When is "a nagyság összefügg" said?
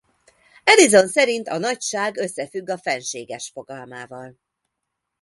1.47-2.69